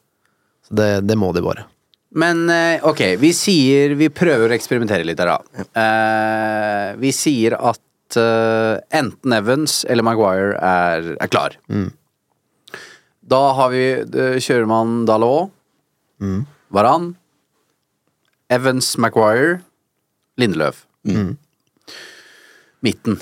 [0.67, 1.67] Så det, det må de bare.
[2.11, 5.65] Men eh, ok, vi sier Vi prøver å eksperimentere litt her, da.
[5.79, 11.55] Eh, vi sier at eh, enten Evans eller Maguire er, er klar.
[13.31, 13.85] Da har vi
[14.43, 15.53] Kjører man Dalot,
[16.75, 17.13] Varan,
[18.51, 19.61] Evans, Maguire,
[20.41, 20.83] Lindeløv.
[22.83, 23.21] Midten.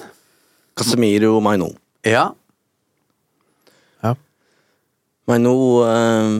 [0.78, 1.72] Casemiro Maino.
[2.06, 2.28] Ja.
[4.04, 4.14] ja.
[5.28, 6.38] Maino eh,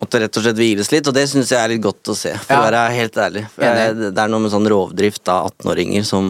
[0.00, 2.32] måtte rett og slett hviles litt, og det syns jeg er litt godt å se,
[2.38, 2.62] for Ja.
[2.62, 3.44] å være helt ærlig.
[3.60, 6.26] Jeg, det er noe med sånn rovdrift av 18-åringer som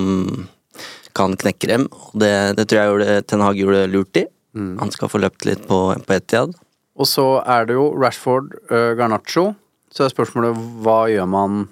[1.15, 4.25] kan knekke dem, og det, det tror jeg gjorde, Ten Hag gjorde lurt i.
[4.55, 6.53] Han skal få løpt litt på, på Etiad.
[6.95, 9.49] Og så er det jo Rashford, uh, Garnaccio.
[9.91, 11.65] Så er spørsmålet hva gjør man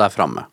[0.00, 0.44] der framme?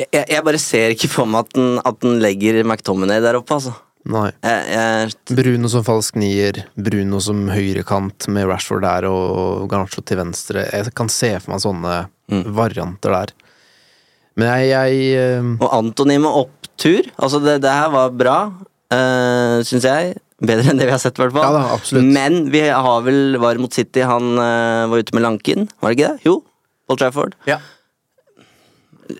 [0.00, 3.58] Jeg, jeg, bare ser ikke for meg at den, at den legger McTominay der oppe,
[3.58, 3.74] altså.
[4.08, 4.30] Nei.
[4.40, 10.22] Jeg, jeg, Bruno som falsk nier, Bruno som høyrekant med Rashford der og Garnaccio til
[10.22, 10.64] venstre.
[10.72, 11.98] Jeg kan se for meg sånne
[12.56, 13.34] varianter der.
[14.40, 15.52] Men jeg, jeg uh...
[15.58, 17.10] og Antony med opptur.
[17.18, 18.38] Altså, det, det her var bra,
[18.94, 20.14] uh, syns jeg.
[20.40, 21.58] Bedre enn det vi har sett, i hvert fall.
[21.58, 22.00] Ja da.
[22.00, 25.98] Men vi har vel var mot City, han uh, var ute med Lanken, var det
[25.98, 26.24] ikke det?
[26.30, 26.38] Jo,
[26.88, 27.36] Paul Trafford.
[27.50, 27.60] Ja.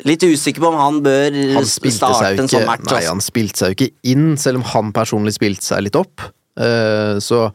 [0.09, 2.87] Litt usikker på om han bør Han starte ikke, en sånn match.
[2.89, 3.13] Nei, altså.
[3.15, 6.27] han spilte seg jo ikke inn, selv om han personlig spilte seg litt opp.
[6.59, 7.49] Uh, så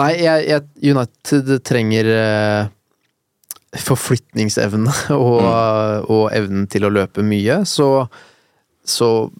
[0.00, 2.70] Nei, jeg, jeg, United trenger uh,
[3.84, 5.40] forflytningsevne og,
[6.08, 8.08] og evnen til å løpe mye, så
[8.86, 9.30] Så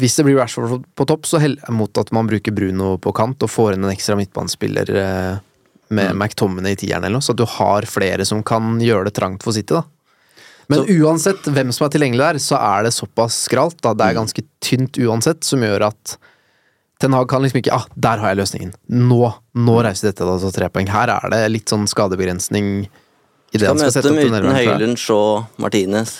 [0.00, 3.12] hvis det blir Rashford på topp, så heller jeg mot at man bruker Bruno på
[3.14, 5.44] kant og får inn en ekstra midtbanespiller med
[5.88, 9.16] med McTominay i tieren eller noe, så at du har flere som kan gjøre det
[9.18, 9.84] trangt for City, da.
[10.72, 13.80] Men uansett hvem som er tilgjengelig der, så er det såpass skralt.
[13.84, 16.16] da, Det er ganske tynt uansett, som gjør at
[17.02, 18.70] Ten Hag kan liksom ikke ah, der har jeg løsningen.
[18.88, 20.88] Nå nå reiser dette da til tre poeng.
[20.90, 24.46] Her er det litt sånn skadebegrensning i det Skal han skal sette møte opp den
[24.46, 24.56] uten.
[24.56, 26.14] Høylund, Shaw, Martinez.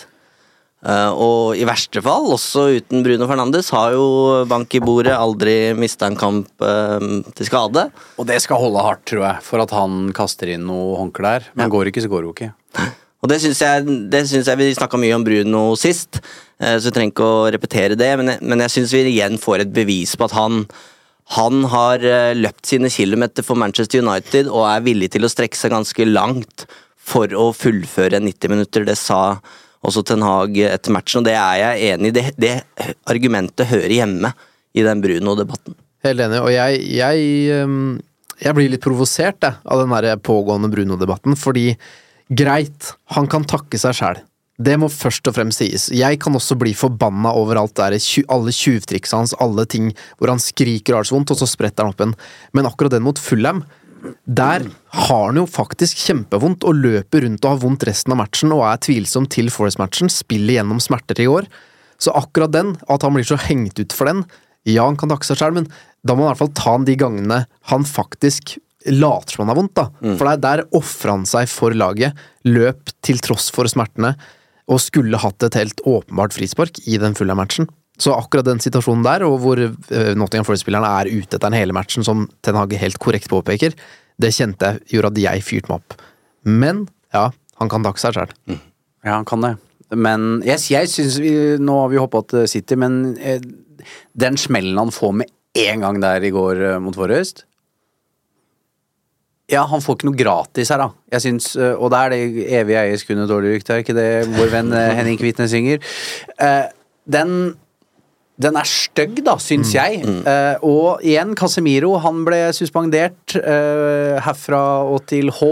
[0.84, 5.72] Uh, og i verste fall, også uten Bruno Fernandes, har jo bank i bordet aldri
[5.78, 7.00] mista en kamp uh,
[7.32, 7.86] til skade.
[8.20, 11.48] Og det skal holde hardt, tror jeg, for at han kaster inn noe håndklær.
[11.54, 12.52] Men Men går ikke, så går det jo ikke.
[13.24, 16.20] Og det syns jeg, jeg Vi snakka mye om Bruno sist,
[16.60, 18.10] eh, så vi trenger ikke å repetere det.
[18.20, 20.66] Men jeg, men syns vi igjen får et bevis på at han
[21.32, 25.56] han har eh, løpt sine kilometer for Manchester United og er villig til å strekke
[25.56, 26.66] seg ganske langt
[27.00, 28.84] for å fullføre 90 minutter.
[28.84, 29.38] Det sa
[29.84, 32.16] også Ten Hag etter matchen, og det er jeg enig i.
[32.18, 32.52] Det, det
[33.08, 34.34] argumentet hører hjemme
[34.76, 35.76] i den Bruno-debatten.
[36.04, 37.58] Helt enig, og jeg, jeg,
[38.44, 41.70] jeg blir litt provosert jeg, av den pågående Bruno-debatten, fordi
[42.28, 44.22] greit, han kan takke seg sjæl.
[44.54, 45.88] Det må først og fremst sies.
[45.90, 47.96] Jeg kan også bli forbanna over alt der,
[48.30, 51.48] alle tjuvtriksa hans, alle ting hvor han skriker og har det så vondt, og så
[51.50, 52.14] spretter han opp igjen.
[52.54, 53.64] Men akkurat den mot Fulham,
[54.28, 58.54] der har han jo faktisk kjempevondt og løper rundt og har vondt resten av matchen
[58.54, 61.48] og er tvilsom til Forest-matchen, spiller gjennom smerter i år.
[61.98, 64.22] Så akkurat den, at han blir så hengt ut for den,
[64.64, 65.66] Ja, han kan takke seg sjøl, men
[66.08, 68.56] da må han i hvert fall ta han de gangene han faktisk
[68.90, 69.86] later som han har vondt, da.
[70.18, 74.14] For der, der ofra han seg for laget, løp til tross for smertene,
[74.64, 77.68] og skulle hatt et helt åpenbart frispark i den fulle matchen.
[78.00, 81.76] Så akkurat den situasjonen der, og hvor eh, Nottingham Forest-spillerne er ute etter den hele
[81.76, 83.76] matchen, som Ten Hage helt korrekt påpeker,
[84.18, 85.96] det kjente jeg gjorde at jeg fyrte meg opp.
[86.48, 87.28] Men ja,
[87.60, 88.34] han kan takke seg sjøl.
[89.04, 89.54] Ja, han kan det.
[89.94, 91.18] Men jeg, jeg syns
[91.62, 93.42] Nå har vi hoppa til City, men eh,
[94.16, 97.44] den smellen han får med en gang der i går eh, mot Forrest
[99.52, 100.88] Ja, han får ikke noe gratis her, da.
[101.12, 104.48] Jeg syns, eh, Og det er det evige eiersekundet dårlig rykte, er ikke det vår
[104.54, 105.84] venn eh, Henning Kvitne synger?
[106.40, 106.64] Eh,
[107.04, 107.54] den
[108.34, 110.00] den er stygg, da, syns jeg.
[110.02, 113.36] Eh, og igjen, Casemiro han ble suspendert
[114.26, 115.50] herfra og til H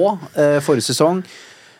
[0.66, 1.20] forrige sesong.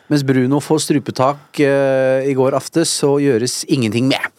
[0.07, 4.31] Mens Bruno får strupetak i går aftes, så gjøres ingenting med.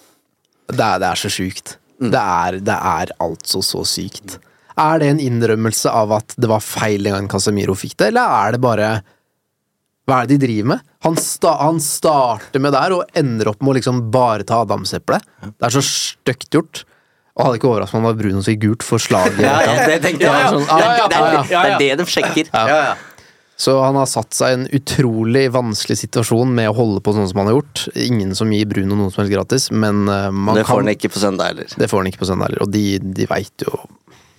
[0.72, 1.76] Det er, det er så sjukt.
[2.00, 4.38] Det, er, det er altså så sykt.
[4.76, 8.32] Er det en innrømmelse av at det var feil den gangen Casemiro fikk det, eller
[8.40, 8.88] er det bare
[10.08, 10.80] Hva er det de driver med?
[11.06, 15.24] Han, sta, han starter med der og ender opp med å liksom bare ta adamseplet.
[15.46, 16.82] Det er så stygt gjort.
[17.34, 19.40] Og hadde ikke overrasket meg om det var Bruno som fikk gult for slaget.
[19.42, 20.50] Ja, ja, det tenkte jeg.
[20.52, 22.50] sånn, ah, det er- ja, Det er det de sjekker.
[22.52, 22.94] Ja.
[23.56, 27.28] Så han har satt seg i en utrolig vanskelig situasjon med å holde på sånn
[27.30, 27.88] som han har gjort.
[27.94, 30.94] Ingen som gir Bruno noe som helst gratis, men eh, man Det får kan han
[30.94, 31.66] ikke på søndag heller.
[31.78, 33.78] Det får han ikke på søndag heller, og de, de veit jo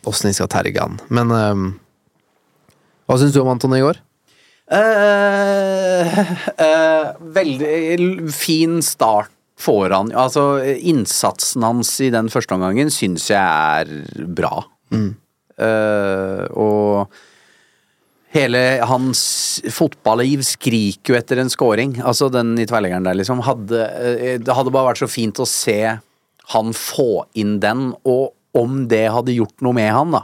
[0.10, 1.00] åssen de skal terge han.
[1.14, 1.70] Men um,
[3.06, 4.02] hva syns du om Anton i går?
[4.66, 6.10] Uh,
[6.58, 9.32] uh, veldig fin start
[9.62, 10.12] får han.
[10.18, 14.66] Altså, innsatsen hans i den første omgangen syns jeg er bra.
[15.56, 17.08] Eh, og
[18.36, 19.22] hele hans
[19.72, 21.96] fotballiv skriker jo etter en scoring.
[22.04, 23.46] Altså den i tverleggeren der, liksom.
[23.48, 23.86] Hadde,
[24.44, 25.80] det hadde bare vært så fint å se
[26.52, 30.24] han få inn den, og om det hadde gjort noe med han, da.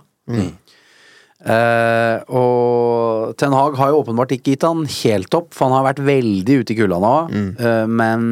[1.42, 5.88] Eh, og Ten Hag har jo åpenbart ikke gitt han helt opp, for han har
[5.92, 7.14] vært veldig ute i kulda nå.
[7.58, 8.28] Eh, men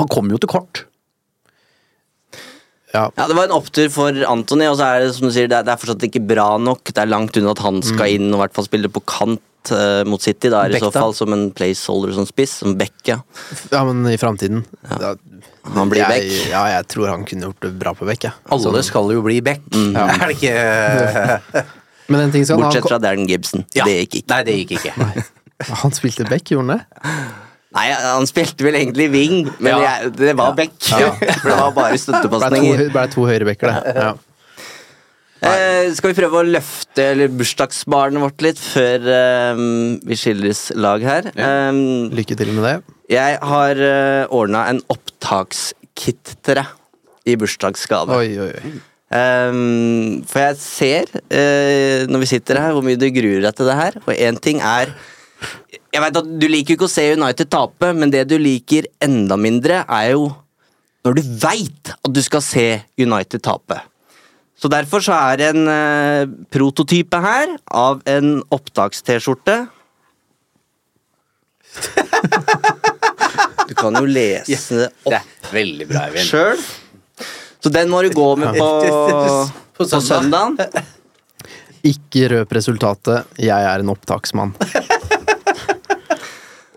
[0.00, 0.86] han kom jo til kort.
[2.94, 5.46] Ja, Ja, Det var en opptur for Antony, og så er det som du sier,
[5.46, 6.82] det er, det er fortsatt ikke bra nok.
[6.90, 9.42] Det er langt unna at han skal inn og i hvert fall spille på kant
[9.74, 10.48] eh, mot City.
[10.52, 13.18] Da er det i så fall som en placeholder som spiss, som Beck, ja.
[13.72, 15.14] ja men i framtiden ja.
[15.76, 16.30] Han blir Beck.
[16.50, 18.36] Ja, jeg tror han kunne gjort det bra på Beck, jeg.
[18.50, 19.66] Alle skal jo bli back.
[20.00, 21.64] Er det ikke
[22.10, 23.62] Men en ting skal Bortsett fra Darren Gibson.
[23.76, 23.84] Ja.
[23.86, 24.32] Det gikk ikke.
[24.32, 24.96] Nei, det gikk ikke.
[24.98, 25.22] han,
[25.84, 27.20] han spilte Beck, gjorde han det?
[27.70, 29.78] Nei, han spilte vel egentlig wing, men Ja.
[29.84, 30.74] jeg, det var Beck.
[30.82, 33.94] For det var bare Ble to, ble to høyrebacker, det.
[33.94, 34.10] Ja.
[35.40, 39.62] Eh, skal vi prøve å løfte eller bursdagsbarnet vårt litt før eh,
[40.04, 41.30] vi skilles lag her?
[41.32, 41.80] Eh,
[42.12, 42.74] Lykke til med det.
[43.10, 48.20] jeg har uh, ordna en opptakskit til deg i bursdagsgave.
[48.20, 48.74] Oi, oi, oi.
[49.10, 53.70] Um, for jeg ser, uh, når vi sitter her, hvor mye du gruer deg til
[53.70, 53.98] det her.
[54.04, 54.92] Og én ting er
[55.90, 59.40] Jeg vet at Du liker ikke å se United tape, men det du liker enda
[59.40, 60.28] mindre, er jo
[61.00, 62.66] når du veit at du skal se
[63.00, 63.80] United tape.
[64.60, 69.56] Så Derfor så er det en eh, prototype her av en opptaks-T-skjorte.
[73.70, 76.26] Du kan jo lese det Det opp er veldig bra, Eivind.
[76.26, 76.62] sjøl.
[77.62, 78.66] Så den må du gå med på,
[79.78, 80.58] På på søndagen.
[81.92, 83.30] Ikke røp resultatet.
[83.40, 84.52] Jeg er en opptaksmann.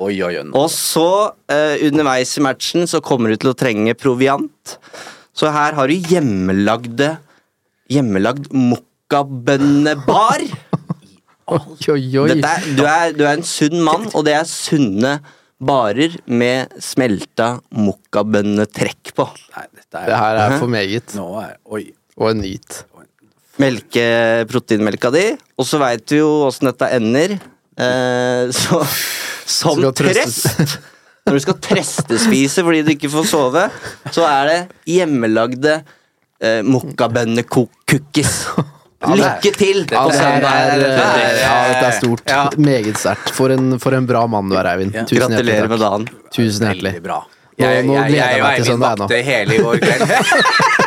[0.04, 0.46] Oi, oi, oi.
[0.54, 1.08] Og så,
[1.52, 4.78] eh, underveis i matchen, så kommer du til å trenge proviant.
[5.34, 7.16] Så her har du hjemmelagde
[7.92, 10.46] Hjemmelagd mokkabønnebar.
[11.54, 11.60] Oi,
[11.92, 12.28] oi, oi.
[12.32, 15.18] Dette er, du, er, du er en sunn mann, og det er sunne
[15.64, 19.26] barer med smelta mokkabønnetrekk på.
[19.58, 21.16] Nei, dette er Det her er for meget.
[21.20, 21.84] Nå er Oi.
[22.16, 22.80] Og en nyt.
[23.62, 24.06] Melke
[24.50, 25.26] proteinmelka di,
[25.60, 27.36] og så veit du jo åssen dette ender.
[27.76, 28.80] Eh, så
[29.50, 30.78] som trøst
[31.26, 33.64] Når du skal trøstespise fordi du ikke får sove,
[34.14, 34.58] så er det
[34.92, 35.78] hjemmelagde
[36.42, 38.34] eh, mokkabønne-cookies.
[39.04, 40.48] Lykke til på det søndag!
[40.48, 42.22] er, Det ja, stort.
[42.30, 42.46] Ja.
[42.56, 43.34] Meget sterkt.
[43.36, 44.94] For, en- for en bra mann du er, Eivind.
[44.96, 46.06] Tusen hjertelig Gratulerer med dagen.
[46.32, 46.94] Tusen hjertelig.
[47.04, 47.18] Bra.
[47.54, 49.04] Nå- Jeg, nå jeg, gleder jeg jeg jeg meg til Eivind søndag, nå.
[49.04, 50.02] vakte hele i går kveld.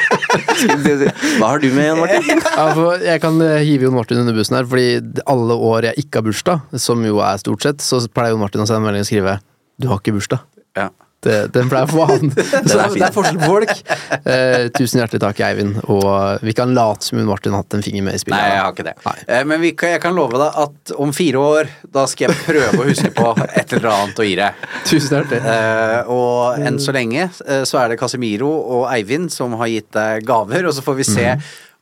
[1.36, 2.40] Hva har du med, Jan Martin?
[2.56, 4.86] Ja, for jeg kan eh, hive Jon Martin under bussen her, fordi
[5.28, 8.64] alle år jeg ikke har bursdag, som jo er stort sett, så pleier Jon Martin
[8.64, 9.36] å sende en melding og skrive
[9.78, 10.40] 'Du har ikke bursdag'.
[10.76, 10.88] Ja.
[11.24, 12.30] Det, den ble for han.
[12.30, 13.72] Så det er, forskjell på folk.
[14.26, 15.76] Eh, tusen hjertelig takk, Eivind.
[15.92, 18.38] Og vi kan late som hun Martin har hatt en finger med i spillet.
[18.38, 18.94] Nei, jeg har ikke det.
[19.26, 22.40] Eh, Men vi kan, jeg kan love deg at om fire år, da skal jeg
[22.46, 24.64] prøve å huske på et eller annet å gi deg.
[24.88, 25.42] Tusen hjertelig.
[25.54, 29.90] Eh, og enn så lenge eh, så er det Casemiro og Eivind som har gitt
[29.96, 31.28] deg gaver, og så får vi se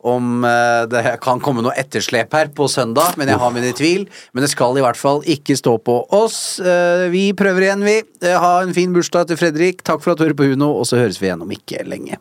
[0.05, 4.07] om eh, det kan komme noe etterslep her på søndag, men jeg har mine tvil.
[4.33, 6.61] Men det skal i hvert fall ikke stå på oss.
[6.61, 8.01] Eh, vi prøver igjen, vi.
[8.23, 9.85] Eh, ha en fin bursdag til Fredrik.
[9.87, 12.21] Takk for at du hører på Uno, og så høres vi igjen om ikke lenge.